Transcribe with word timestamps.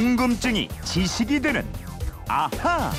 궁금증이 0.00 0.66
지식이 0.82 1.40
되는 1.42 1.62
아하. 2.26 2.90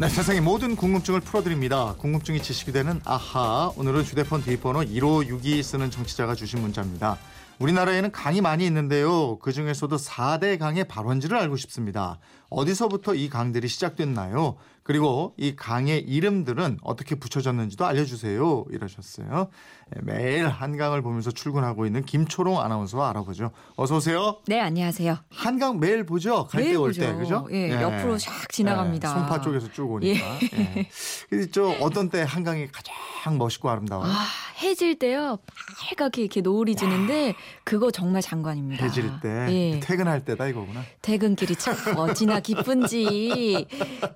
네, 0.00 0.08
세상의 0.08 0.40
모든 0.40 0.74
궁금증을 0.74 1.20
풀어드립니다. 1.20 1.94
궁금증이 1.96 2.42
지식이 2.42 2.72
되는 2.72 3.00
아하. 3.04 3.70
오늘은 3.76 4.02
휴대폰 4.02 4.42
뒷번호 4.42 4.82
1562 4.82 5.62
쓰는 5.62 5.92
청취자가 5.92 6.34
주신 6.34 6.60
문자입니다. 6.60 7.18
우리나라에는 7.60 8.10
강이 8.10 8.40
많이 8.40 8.64
있는데요. 8.64 9.38
그 9.38 9.52
중에서도 9.52 9.94
4대 9.96 10.58
강의 10.58 10.84
발원지를 10.84 11.36
알고 11.36 11.56
싶습니다. 11.56 12.18
어디서부터 12.48 13.14
이 13.14 13.28
강들이 13.28 13.68
시작됐나요? 13.68 14.56
그리고 14.82 15.34
이 15.36 15.54
강의 15.54 16.00
이름들은 16.00 16.78
어떻게 16.82 17.14
붙여졌는지도 17.14 17.84
알려주세요. 17.84 18.64
이러셨어요. 18.70 19.48
네, 19.92 20.00
매일 20.02 20.48
한강을 20.48 21.02
보면서 21.02 21.30
출근하고 21.30 21.84
있는 21.84 22.02
김초롱 22.02 22.58
아나운서와 22.58 23.10
알아보죠. 23.10 23.50
어서 23.76 23.96
오세요. 23.96 24.38
네, 24.46 24.58
안녕하세요. 24.58 25.18
한강 25.30 25.78
매일 25.78 26.06
보죠. 26.06 26.46
갈 26.46 26.62
때 26.64 26.74
올 26.76 26.92
때, 26.94 27.12
그죠? 27.14 27.46
예, 27.52 27.68
네. 27.76 27.82
옆으로 27.82 28.16
샥 28.16 28.50
지나갑니다. 28.50 29.08
네, 29.12 29.14
손파 29.20 29.40
쪽에서 29.42 29.70
쭉 29.70 29.92
오니까. 29.92 30.26
예. 30.54 30.88
예. 31.34 31.46
저 31.52 31.64
어떤 31.80 32.08
때 32.08 32.24
한강이 32.26 32.68
가장 32.68 33.36
멋있고 33.36 33.68
아름다워요? 33.68 34.08
아, 34.10 34.26
해질 34.60 34.98
때요. 34.98 35.38
빨갛게 35.78 36.22
이렇게 36.22 36.40
노을이 36.40 36.74
지는데 36.76 37.34
그거 37.64 37.90
정말 37.90 38.20
장관입니다. 38.22 38.84
해질 38.84 39.10
때, 39.22 39.46
예. 39.50 39.80
퇴근할 39.80 40.24
때다 40.24 40.46
이거구나. 40.48 40.82
퇴근길이 41.02 41.56
참 41.56 41.74
어찌나 41.96 42.40
기쁜지. 42.40 43.66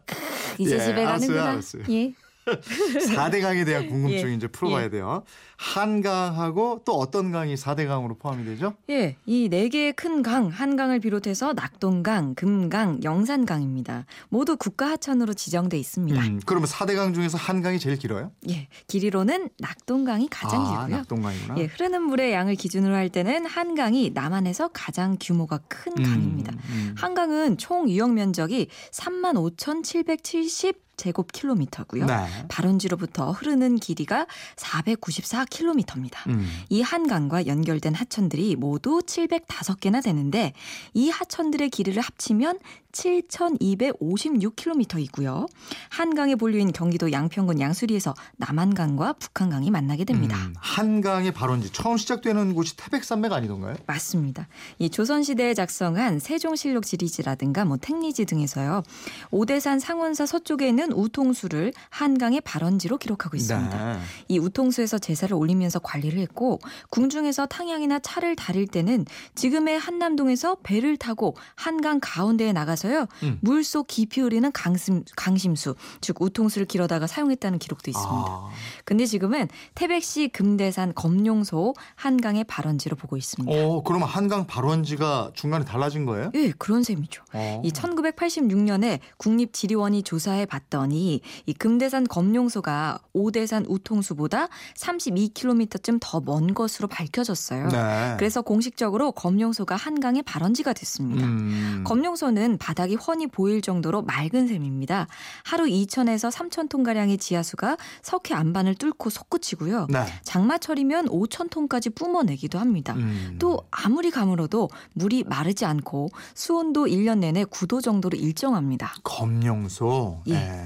크, 0.06 0.14
이제 0.62 0.74
예, 0.76 0.80
집에 0.80 1.04
알았어요, 1.04 1.06
가는구나. 1.06 1.50
알았어요. 1.52 1.82
예. 1.90 2.12
4대 3.16 3.40
강에 3.42 3.64
대한 3.64 3.88
궁금증 3.88 4.30
예. 4.30 4.34
이제 4.34 4.46
풀어봐야 4.46 4.84
예. 4.84 4.88
돼요. 4.90 5.22
한강하고 5.56 6.82
또 6.84 6.92
어떤 6.98 7.30
강이 7.32 7.54
4대 7.54 7.86
강으로 7.86 8.16
포함이 8.16 8.44
되죠? 8.44 8.74
예, 8.90 9.16
이 9.26 9.48
네 9.48 9.68
개의 9.68 9.92
큰 9.92 10.22
강, 10.22 10.48
한강을 10.48 11.00
비롯해서 11.00 11.52
낙동강, 11.54 12.34
금강, 12.34 13.00
영산강입니다. 13.04 14.04
모두 14.28 14.56
국가 14.56 14.90
하천으로 14.90 15.32
지정돼 15.34 15.78
있습니다. 15.78 16.20
음, 16.20 16.40
그러면 16.44 16.68
4대 16.68 16.96
강 16.96 17.14
중에서 17.14 17.38
한강이 17.38 17.78
제일 17.78 17.96
길어요? 17.96 18.32
예, 18.50 18.68
길이로는 18.88 19.48
낙동강이 19.58 20.28
가장 20.30 20.60
아, 20.66 20.70
길고요. 20.86 20.96
낙동강이구나. 20.98 21.58
예, 21.58 21.64
흐르는 21.66 22.02
물의 22.02 22.32
양을 22.32 22.56
기준으로 22.56 22.94
할 22.94 23.08
때는 23.08 23.46
한강이 23.46 24.10
남한에서 24.14 24.68
가장 24.72 25.16
규모가 25.20 25.58
큰 25.68 25.92
음, 25.98 26.02
강입니다. 26.04 26.52
음. 26.70 26.94
한강은 26.98 27.58
총 27.58 27.88
유역 27.88 28.12
면적이 28.12 28.68
35,770 28.90 30.83
제곱킬로미터고요. 30.96 32.06
네. 32.06 32.26
발원지로부터 32.48 33.32
흐르는 33.32 33.76
길이가 33.76 34.26
494킬로미터입니다. 34.56 36.28
음. 36.28 36.48
이 36.68 36.82
한강과 36.82 37.46
연결된 37.46 37.94
하천들이 37.94 38.56
모두 38.56 39.00
705개나 39.00 40.02
되는데 40.02 40.52
이 40.92 41.10
하천들의 41.10 41.70
길이를 41.70 42.02
합치면 42.02 42.58
7,256km이고요. 42.94 45.46
한강의 45.90 46.36
본류인 46.36 46.72
경기도 46.72 47.12
양평군 47.12 47.60
양수리에서 47.60 48.14
남한강과 48.36 49.14
북한강이 49.14 49.70
만나게 49.70 50.04
됩니다. 50.04 50.36
음, 50.36 50.54
한강의 50.58 51.32
발원지 51.32 51.72
처음 51.72 51.96
시작되는 51.96 52.52
곳이 52.54 52.76
태백산맥 52.76 53.32
아니던가요? 53.32 53.74
맞습니다. 53.86 54.46
이 54.78 54.90
조선시대에 54.90 55.54
작성한 55.54 56.20
세종실록 56.20 56.86
지리지라든가 56.86 57.64
뭐 57.64 57.76
택리지 57.76 58.26
등에서요. 58.26 58.84
오대산 59.30 59.80
상원사 59.80 60.26
서쪽에 60.26 60.68
있는 60.68 60.83
우통수를 60.92 61.72
한강의 61.90 62.40
발원지로 62.42 62.98
기록하고 62.98 63.36
있습니다. 63.36 63.92
네. 63.94 64.00
이 64.28 64.38
우통수에서 64.38 64.98
제사를 64.98 65.34
올리면서 65.34 65.78
관리를 65.78 66.18
했고 66.18 66.58
궁중에서 66.90 67.46
탕양이나 67.46 68.00
차를 68.00 68.36
다릴 68.36 68.66
때는 68.66 69.06
지금의 69.34 69.78
한남동에서 69.78 70.56
배를 70.62 70.96
타고 70.96 71.36
한강 71.54 72.00
가운데에 72.00 72.52
나가서요 72.52 73.06
음. 73.22 73.38
물속 73.40 73.86
깊이 73.86 74.20
흐르는 74.20 74.52
강심, 74.52 75.04
강심수 75.16 75.74
즉 76.00 76.20
우통수를 76.20 76.66
길어다가 76.66 77.06
사용했다는 77.06 77.58
기록도 77.58 77.90
있습니다. 77.90 78.12
아, 78.14 78.50
근데 78.84 79.06
지금은 79.06 79.48
태백시 79.74 80.28
금대산 80.28 80.94
검룡소 80.94 81.74
한강의 81.94 82.44
발원지로 82.44 82.96
보고 82.96 83.16
있습니다. 83.16 83.52
어, 83.54 83.82
그러면 83.82 84.08
한강 84.08 84.46
발원지가 84.46 85.32
중간에 85.34 85.64
달라진 85.64 86.04
거예요? 86.04 86.30
예, 86.34 86.50
그런 86.58 86.82
셈이죠. 86.82 87.22
어. 87.32 87.62
이 87.64 87.70
1986년에 87.70 89.00
국립지리원이 89.18 90.02
조사해 90.02 90.46
봤 90.46 90.64
더니 90.74 91.20
이 91.46 91.52
금대산 91.52 92.04
검룡소가 92.04 92.98
오대산 93.12 93.66
우통수보다 93.68 94.48
32km쯤 94.76 95.98
더 96.00 96.20
먼 96.24 96.54
것으로 96.54 96.88
밝혀졌어요. 96.88 97.68
네. 97.68 98.14
그래서 98.18 98.42
공식적으로 98.42 99.12
검룡소가 99.12 99.76
한강의 99.76 100.22
발원지가 100.22 100.72
됐습니다. 100.72 101.26
음. 101.26 101.84
검룡소는 101.86 102.58
바닥이 102.58 102.96
훤히 102.96 103.26
보일 103.26 103.60
정도로 103.60 104.02
맑은 104.02 104.48
셈입니다. 104.48 105.06
하루 105.44 105.64
2천에서 105.66 106.32
3천 106.32 106.68
톤 106.68 106.82
가량의 106.82 107.18
지하수가 107.18 107.76
석회 108.02 108.34
안반을 108.34 108.74
뚫고 108.76 109.10
솟구치고요. 109.10 109.86
네. 109.90 110.04
장마철이면 110.22 111.06
5천 111.08 111.50
톤까지 111.50 111.90
뿜어내기도 111.90 112.58
합니다. 112.58 112.94
음. 112.94 113.36
또 113.38 113.60
아무리 113.70 114.10
가물어도 114.10 114.70
물이 114.94 115.24
마르지 115.24 115.64
않고 115.66 116.08
수온도 116.34 116.86
1년 116.86 117.18
내내 117.18 117.44
9도 117.44 117.82
정도로 117.82 118.16
일정합니다. 118.16 118.94
검룡소. 119.02 120.22
예. 120.28 120.32
네. 120.32 120.63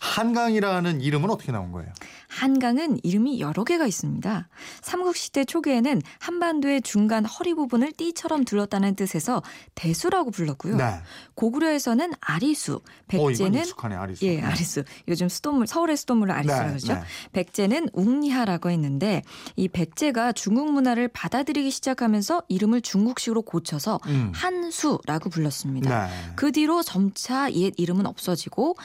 한강이라는 0.00 1.00
이름은 1.00 1.30
어떻게 1.30 1.52
나온 1.52 1.72
거예요? 1.72 1.92
한강은 2.28 2.98
이름이 3.04 3.40
여러 3.40 3.62
개가 3.64 3.86
있습니다. 3.86 4.48
삼국시대 4.82 5.44
초기에는 5.44 6.02
한반도의 6.18 6.82
중간 6.82 7.24
허리 7.24 7.54
부분을 7.54 7.92
띠처럼 7.92 8.44
둘렀다는 8.44 8.96
뜻에서 8.96 9.42
대수라고 9.74 10.30
불렀고요. 10.32 10.76
네. 10.76 11.00
고구려에서는 11.34 12.12
아리수, 12.20 12.74
어, 12.74 12.80
백제는 13.06 13.60
익숙하네 13.60 13.94
아리수. 13.94 14.24
예, 14.24 14.40
아리수. 14.40 14.82
요즘 15.06 15.28
수돗물 15.28 15.66
서울의 15.68 15.96
수돗물을 15.96 16.34
아리수라고 16.34 16.64
네, 16.64 16.68
그러죠. 16.70 16.94
네. 16.94 17.00
백제는 17.32 17.88
웅리하라고 17.92 18.70
했는데 18.70 19.22
이 19.54 19.68
백제가 19.68 20.32
중국 20.32 20.72
문화를 20.72 21.08
받아들이기 21.08 21.70
시작하면서 21.70 22.42
이름을 22.48 22.80
중국식으로 22.80 23.42
고쳐서 23.42 24.00
음. 24.06 24.32
한수라고 24.34 25.30
불렀습니다. 25.30 26.06
네. 26.06 26.12
그 26.34 26.50
뒤로 26.50 26.82
점차 26.82 27.52
옛 27.52 27.72
이름은 27.76 28.06
없어지고 28.06 28.76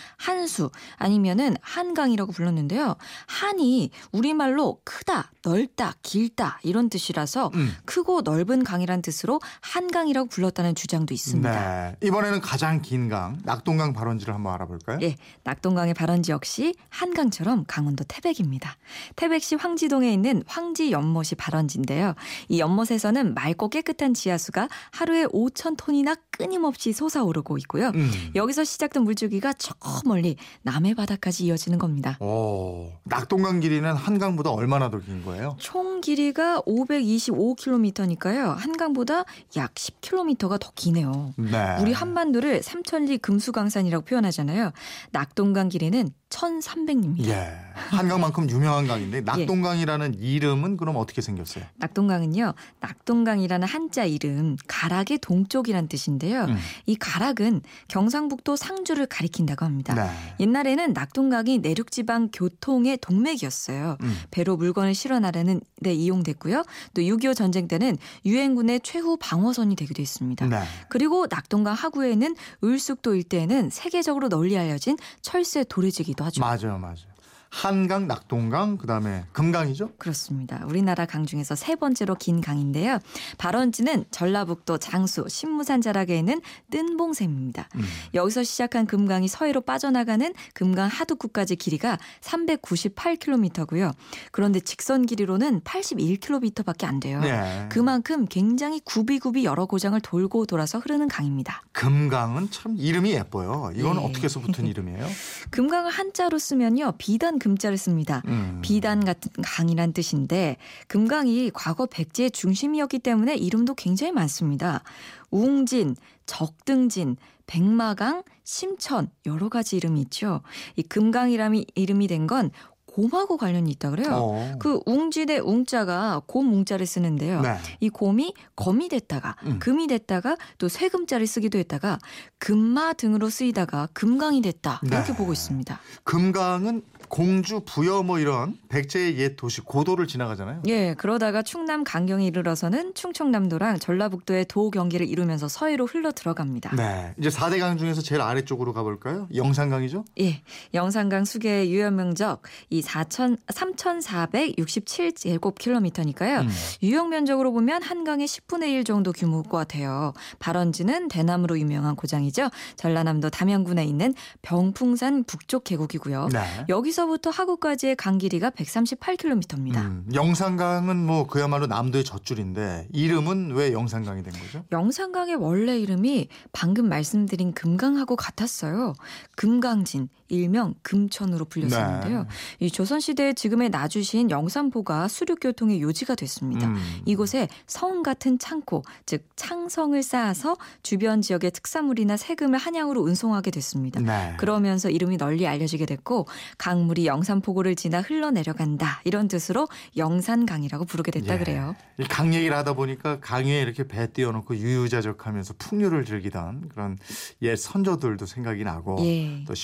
한수 0.50 0.72
아니면은 0.98 1.56
한강이라고 1.62 2.32
불렀는데요. 2.32 2.96
한이 3.28 3.92
우리말로 4.12 4.82
크다, 4.84 5.32
넓다, 5.44 5.94
길다 6.02 6.60
이런 6.64 6.90
뜻이라서 6.90 7.52
음. 7.54 7.72
크고 7.86 8.22
넓은 8.22 8.64
강이란 8.64 9.04
뜻으로 9.04 9.40
한강이라고 9.62 10.28
불렀다는 10.30 10.74
주장도 10.74 11.14
있습니다. 11.14 11.52
네. 11.52 12.08
이번에는 12.08 12.42
가장 12.42 12.82
긴 12.82 13.10
강, 13.10 13.38
낙동강 13.44 13.94
발원지를 13.94 14.34
한번 14.34 14.54
알아볼까요? 14.54 14.98
예, 15.04 15.16
낙동강의 15.44 15.94
발원지 15.94 16.32
역시 16.32 16.74
한강처럼 16.90 17.66
강원도 17.68 18.04
태백입니다. 18.08 18.76
태백시 19.16 19.56
황지동에 19.56 20.12
있는 20.12 20.44
황지 20.48 20.92
연못이 20.92 21.36
발원지인데요. 21.36 22.16
이 22.48 22.60
연못에서는 22.60 23.36
맑고 23.36 23.70
깨끗한 23.70 24.16
지하수가 24.16 24.68
하루에 24.92 25.26
5천 25.26 25.76
톤이나 25.78 26.16
끊임없이 26.32 26.92
솟아오르고 26.92 27.58
있고요. 27.60 27.90
음. 27.96 28.12
여기서 28.36 28.64
시작된 28.64 29.04
물줄기가 29.04 29.54
저 29.54 29.74
멀리 30.06 30.36
남해 30.64 30.94
바다까지 30.96 31.46
이어지는 31.46 31.78
겁니다. 31.80 32.18
오, 32.20 32.92
낙동강 33.04 33.60
길이는 33.60 33.94
한강보다 33.94 34.52
얼마나 34.52 34.90
더 34.90 35.00
긴 35.00 35.24
거예요? 35.24 35.56
총 35.60 36.02
길이가 36.02 36.62
525km니까요. 36.62 38.56
한강보다 38.56 39.24
약 39.56 39.74
10km가 39.76 40.60
더 40.60 40.72
기네요. 40.76 41.34
네. 41.38 41.78
우리 41.80 41.94
한반도를 41.94 42.62
삼천리 42.64 43.18
금수강산이라고 43.20 44.06
표현하잖아요. 44.06 44.72
낙동강 45.12 45.70
길이는 45.70 46.12
1,300리입니다. 46.30 47.26
예. 47.28 47.58
한강만큼 47.98 48.50
유명한 48.50 48.88
강인데 48.88 49.22
낙동강이라는 49.22 50.20
이름은 50.20 50.78
그럼 50.78 50.98
어떻게 50.98 51.22
생겼어요? 51.22 51.66
낙동강은요. 51.78 52.54
낙동강이라는 52.80 53.68
한자 53.68 54.06
이름 54.06 54.58
가락의 54.68 55.20
동쪽이란 55.20 55.88
뜻인데요. 55.88 56.46
음. 56.46 56.58
이 56.86 56.96
가락은 56.96 57.62
경상북도 57.88 58.56
상주를 58.56 59.06
가리킨다고 59.08 59.66
합니다. 59.66 59.94
네. 59.94 60.10
옛날에는 60.40 60.94
낙동강이 60.94 61.60
내륙지방 61.60 62.30
교통의 62.32 62.98
동맥이었어요. 62.98 63.98
음. 64.02 64.18
배로 64.32 64.58
물건을 64.58 64.94
실어 64.94 65.20
나르는 65.20 65.62
데 65.84 65.94
이용됐고요. 65.94 66.64
또 66.94 67.02
6.25 67.02 67.36
전쟁 67.36 67.68
때는 67.68 67.98
유엔군의 68.26 68.82
최후 68.82 69.18
방어선이 69.20 69.76
되기도 69.76 70.02
했습니다. 70.02 70.46
네. 70.48 70.62
그리고 70.90 71.28
낙동강 71.28 71.74
하구에는 71.74 72.36
을숙도 72.64 73.16
일대에는 73.16 73.70
세계적으로 73.70 74.30
널리 74.30 74.58
알려진 74.58 74.98
철새 75.22 75.66
도래지기도 75.68 76.24
하죠. 76.26 76.42
맞아요, 76.42 76.78
맞아요. 76.78 77.10
한강, 77.52 78.08
낙동강, 78.08 78.78
그다음에 78.78 79.26
금강이죠? 79.32 79.94
그렇습니다. 79.98 80.64
우리나라 80.68 81.06
강 81.06 81.26
중에서 81.26 81.56
세 81.56 81.76
번째로 81.76 82.16
긴 82.16 82.42
강인데요. 82.42 83.00
발원지는 83.38 84.06
전라북도 84.12 84.78
장수 84.78 85.26
신무산 85.28 85.82
자락에 85.82 86.18
있는 86.18 86.42
뜬봉샘입니다. 86.70 87.68
음. 87.76 87.82
여기서 88.14 88.44
시작한 88.44 88.86
금강이 88.86 89.28
서해로 89.28 89.62
빠져나가는 89.62 90.32
금강 90.54 90.90
하두구까지 90.90 91.56
길이가 91.56 91.98
398km고요. 92.22 93.94
그런데 94.32 94.60
직선 94.60 95.06
길이로는 95.06 95.62
81km밖에 95.62 96.86
안 96.86 97.00
돼요. 97.00 97.20
네. 97.22 97.68
그만큼 97.70 98.26
굉장히 98.26 98.80
굽이굽이 98.82 99.44
여러 99.46 99.66
고장을 99.66 100.00
돌고 100.00 100.46
돌아서 100.46 100.78
흐르는 100.80 101.08
강입니다. 101.08 101.64
금강은 101.72 102.52
참 102.52 102.76
이름이 102.78 103.12
예뻐요. 103.12 103.72
이건 103.76 103.98
네. 103.98 104.06
어떻게 104.06 104.26
해서 104.26 104.40
붙은 104.40 104.66
이름이에요? 104.68 105.08
금강을 105.50 105.90
한자로 105.92 106.38
쓰면요. 106.38 106.94
비단 106.98 107.39
금자를 107.40 107.78
씁니다. 107.78 108.22
음. 108.28 108.60
비단 108.62 109.04
같은 109.04 109.32
강이란 109.42 109.94
뜻인데 109.94 110.58
금강이 110.88 111.52
과거 111.54 111.86
백제의 111.86 112.32
중심이었기 112.32 113.00
때문에 113.00 113.36
이름도 113.36 113.76
굉장히 113.76 114.12
많습니다. 114.12 114.84
웅진, 115.32 115.96
적등진, 116.26 117.18
백마강, 117.48 118.24
심천 118.44 119.10
여러 119.26 119.50
가지 119.50 119.76
이름이 119.78 120.00
있죠. 120.02 120.42
이 120.76 120.84
금강이라는 120.84 121.64
이름이 121.76 122.08
된 122.08 122.28
건 122.28 122.52
곰하고 123.00 123.38
관련이 123.38 123.72
있다 123.72 123.92
그래요. 123.92 124.10
어. 124.12 124.56
그 124.60 124.82
웅진의 124.86 125.40
웅자가 125.40 126.24
곰 126.26 126.54
웅자를 126.54 126.86
쓰는데요. 126.86 127.42
네. 127.42 127.58
이 127.80 127.90
곰이 127.90 128.34
검이 128.58 128.90
됐다가 128.90 129.36
음. 129.46 129.60
금이 129.60 129.88
됐다가 129.88 130.36
또 130.58 130.68
쇠금자를 130.68 131.26
쓰기도 131.26 131.58
했다가 131.60 132.00
금마 132.40 132.94
등으로 132.94 133.30
쓰이다가 133.30 133.88
금강이 133.94 134.42
됐다 134.42 134.82
이렇게 134.84 135.12
네. 135.12 135.18
보고 135.18 135.32
있습니다. 135.32 135.80
금강은 136.04 136.84
공주, 137.10 137.62
부여 137.66 138.04
뭐 138.04 138.20
이런 138.20 138.58
백제의 138.70 139.18
옛 139.18 139.36
도시 139.36 139.62
고도를 139.62 140.08
지나가잖아요. 140.08 140.62
예, 140.68 140.94
그러다가 140.94 141.42
충남 141.42 141.84
강경에 141.84 142.26
이르러서는 142.28 142.94
충청남도랑 142.94 143.80
전라북도의 143.80 144.46
도 144.48 144.70
경계를 144.70 145.08
이루면서 145.08 145.48
서해로 145.48 145.88
흘러 145.88 146.12
들어갑니다. 146.12 146.76
네. 146.76 147.16
이제 147.18 147.30
4대 147.30 147.60
강 147.60 147.78
중에서 147.78 148.02
제일 148.02 148.22
아래쪽으로 148.22 148.74
가 148.74 148.84
볼까요? 148.84 149.28
영산강이죠? 149.34 150.06
예, 150.22 150.42
영산강 150.74 151.26
수계의 151.26 151.74
유연 151.74 151.96
면적 151.96 152.44
이 152.70 152.82
4천 152.90 153.38
3,467제곱킬로미터니까요. 153.48 156.42
음. 156.42 156.50
유역 156.82 157.10
면적으로 157.10 157.52
보면 157.52 157.84
한강의 157.84 158.28
10분의 158.28 158.74
1 158.74 158.84
정도 158.84 159.12
것 159.44 159.58
같아요. 159.58 160.14
발원지는 160.40 161.08
대나무로 161.08 161.60
유명한 161.60 161.96
고장이죠. 161.96 162.50
전라남도 162.76 163.30
담양군에 163.30 163.86
있는 163.86 164.16
병풍산 164.42 165.26
북쪽 165.26 165.64
계곡이고요. 165.64 166.30
네. 166.32 166.66
여기서부터 166.68 167.30
하구까지의 167.30 167.96
강 167.96 168.18
길이가 168.18 168.50
138km입니다. 168.50 169.78
음, 169.78 170.10
영산강은 170.14 171.06
뭐 171.06 171.28
그야말로 171.28 171.68
남도의 171.68 172.04
젖줄인데 172.04 172.88
이름은 172.92 173.52
왜 173.52 173.72
영산강이 173.72 174.24
된 174.24 174.34
거죠? 174.34 174.66
영산강의 174.72 175.36
원래 175.36 175.78
이름이 175.78 176.30
방금 176.52 176.90
말씀드린 176.90 177.54
금강하고 177.54 178.16
같았어요. 178.16 178.96
금강진, 179.36 180.10
일명 180.30 180.76
금천으로 180.84 181.46
불렸었는데요. 181.46 182.24
네. 182.24 182.28
이 182.60 182.72
조선시대에 182.72 183.34
지금의 183.34 183.70
나주시인 183.70 184.32
영산포가 184.32 185.08
수륙교통의 185.08 185.82
요지가 185.82 186.16
됐습니다. 186.16 186.68
음. 186.68 186.78
이곳에 187.06 187.48
성 187.68 188.04
같은 188.04 188.40
창고, 188.40 188.84
즉 189.06 189.28
창성을 189.36 190.02
쌓아서 190.02 190.56
주변 190.84 191.22
지역의 191.22 191.52
특산물이나 191.52 192.16
세금을 192.18 192.58
한양으로 192.58 193.02
운송하게 193.02 193.52
됐습니다. 193.52 194.00
네. 194.00 194.36
그러면서 194.38 194.90
이름이 194.90 195.18
널리 195.18 195.48
알려지게 195.48 195.86
됐고 195.86 196.28
강물이 196.58 197.08
영산포고를 197.08 197.76
지나 197.76 198.02
흘러내려간다 198.02 199.02
이런 199.04 199.28
뜻으로 199.28 199.68
영산강이라고 199.98 200.86
부르게 200.86 201.12
됐다 201.12 201.36
예. 201.36 201.40
그래요. 201.40 201.76
이강 201.98 202.34
얘기를 202.34 202.56
하다 202.56 202.74
보니까 202.74 203.20
강 203.20 203.46
위에 203.46 203.62
이렇게 203.62 203.88
배 203.88 204.12
띄워놓고 204.12 204.56
유유자적하면서 204.56 205.56
풍류를 205.58 206.06
즐기던 206.06 206.70
그런 206.70 206.98
옛 207.42 207.56
선조들도 207.56 208.26
생각이 208.26 208.64
나고 208.64 208.98
예. 209.06 209.44
또 209.46 209.56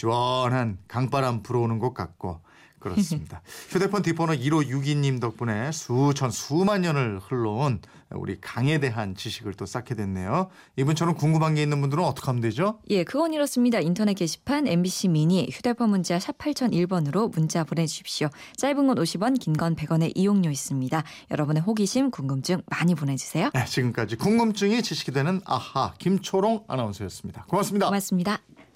시원한 0.56 0.78
강바람 0.88 1.44
불어오는 1.44 1.80
것 1.80 1.94
같고 1.94 2.40
그렇습니다. 2.80 3.42
휴대폰 3.70 4.04
뒷번호 4.04 4.34
1562님 4.36 5.20
덕분에 5.20 5.72
수천 5.72 6.30
수만 6.30 6.82
년을 6.82 7.20
흘러온 7.20 7.80
우리 8.12 8.40
강에 8.40 8.80
대한 8.80 9.16
지식을 9.16 9.56
또 9.56 9.66
쌓게 9.66 9.96
됐네요. 9.96 10.50
이분처럼 10.78 11.16
궁금한 11.16 11.56
게 11.56 11.64
있는 11.64 11.82
분들은 11.82 12.04
어떻게 12.04 12.28
하면 12.28 12.42
되죠? 12.42 12.80
예, 12.92 13.04
그건 13.04 13.34
이렇습니다. 13.34 13.80
인터넷 13.80 14.14
게시판 14.14 14.68
MBC 14.68 15.08
미니 15.10 15.50
휴대폰 15.52 15.90
문자 15.90 16.20
샵 16.20 16.38
8001번으로 16.38 17.32
문자 17.34 17.64
보내주십시오. 17.64 18.30
짧은 18.58 18.88
건 18.88 18.96
50원, 18.98 19.40
긴 19.40 19.56
건 19.58 19.76
100원의 19.76 20.12
이용료 20.16 20.52
있습니다. 20.52 21.04
여러분의 21.32 21.64
호기심, 21.64 22.12
궁금증 22.12 22.62
많이 22.68 22.94
보내주세요. 22.94 23.50
네, 23.54 23.66
지금까지 23.66 24.16
궁금증이 24.18 24.84
지식이 24.84 25.12
되는 25.12 25.42
아하 25.46 25.94
김초롱 25.98 26.66
아나운서였습니다. 26.68 27.46
고맙습니다. 27.48 27.88
고맙습니다. 27.88 28.40